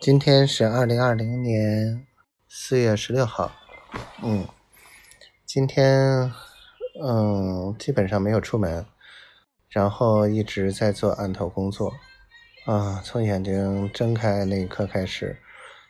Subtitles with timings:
[0.00, 2.06] 今天是二零二零年
[2.48, 3.50] 四月十六号，
[4.22, 4.46] 嗯，
[5.44, 6.32] 今天
[7.02, 8.86] 嗯基本上没有出门，
[9.68, 11.92] 然后一直在做案头工作，
[12.64, 15.36] 啊，从眼睛睁开那一刻开始，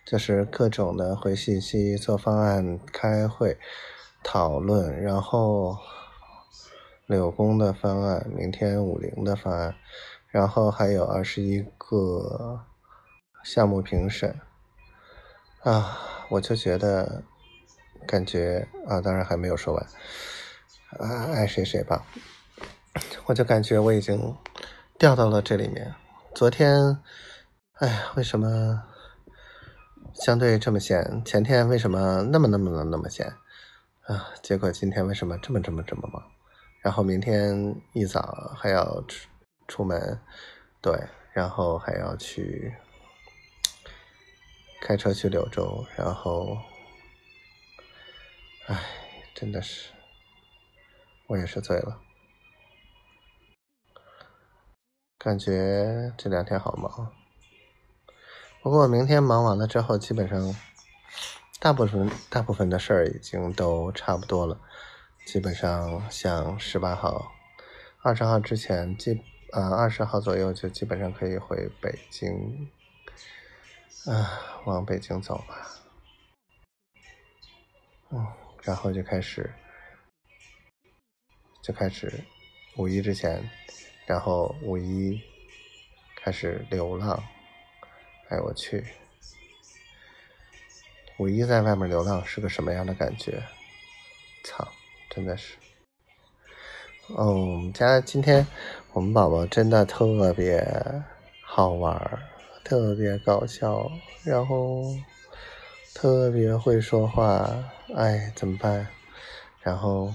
[0.06, 3.58] 就是各种的回信息、做方案、开会、
[4.24, 5.76] 讨论，然后
[7.06, 9.74] 柳工的方案，明天五零的方案，
[10.28, 12.62] 然后还有二十一个。
[13.50, 14.38] 项目评审
[15.62, 15.98] 啊，
[16.28, 17.22] 我就觉得
[18.06, 19.86] 感觉啊，当然还没有说完
[20.98, 22.04] 啊，爱谁谁吧，
[23.24, 24.36] 我就感觉我已经
[24.98, 25.94] 掉到了这里面。
[26.34, 27.00] 昨天，
[27.76, 28.84] 哎呀，为什么
[30.12, 31.24] 相对这么闲？
[31.24, 33.26] 前天为什么那么那么的那么闲
[34.02, 34.28] 啊？
[34.42, 36.22] 结果今天为什么这么这么这么忙？
[36.82, 39.26] 然后明天一早还要出
[39.66, 40.20] 出门，
[40.82, 42.74] 对，然后还要去。
[44.88, 46.56] 开车去柳州，然后，
[48.68, 48.82] 唉，
[49.34, 49.90] 真的是，
[51.26, 52.00] 我也是醉了，
[55.18, 57.12] 感觉这两天好忙。
[58.62, 60.56] 不过明天忙完了之后，基本上
[61.60, 64.58] 大部分大部分的事儿已经都差不多了。
[65.26, 67.30] 基本上像十八号、
[68.00, 72.70] 二十号之前，基呃二十号左右就基本上可以回北京。
[74.06, 75.66] 啊，往北京走吧。
[78.10, 78.26] 嗯，
[78.62, 79.50] 然后就开始，
[81.62, 82.22] 就开始
[82.76, 83.42] 五一之前，
[84.06, 85.20] 然后五一
[86.16, 87.22] 开始流浪。
[88.28, 88.86] 哎，我去，
[91.18, 93.42] 五一在外面流浪是个什么样的感觉？
[94.44, 94.68] 操，
[95.10, 95.56] 真的是。
[97.08, 98.46] 哦，我们家今天
[98.92, 100.62] 我们宝宝真的特别
[101.42, 102.22] 好玩儿。
[102.68, 103.90] 特别搞笑，
[104.22, 104.94] 然后
[105.94, 107.48] 特别会说话，
[107.96, 108.86] 哎，怎么办？
[109.62, 110.12] 然后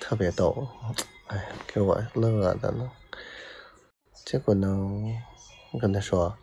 [0.00, 0.66] 特别逗，
[1.26, 2.90] 哎，给我乐的呢。
[4.24, 4.66] 结果呢，
[5.72, 6.34] 我跟他说：“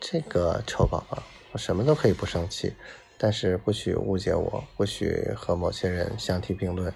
[0.00, 1.22] 这个丑宝宝，
[1.52, 2.74] 我什么都可以不生气，
[3.18, 6.90] 但是不许误解我，不许和某些人相提并论，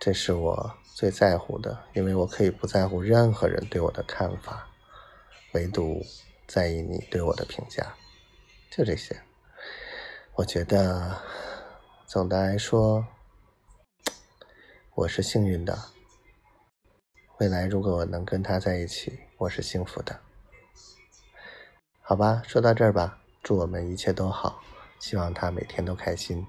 [0.00, 4.70] 这是我最在乎的，因为我可以不在乎任何人对我的看法，
[5.52, 6.02] 唯独。”
[6.48, 7.94] 在意你对我的评价，
[8.70, 9.20] 就这些。
[10.34, 11.20] 我觉得，
[12.06, 13.06] 总的来说，
[14.94, 15.78] 我是幸运的。
[17.38, 20.18] 未来如果我能跟他在一起，我是幸福的。
[22.00, 24.62] 好吧，说到这儿吧，祝我们一切都好，
[24.98, 26.46] 希望他每天都开心。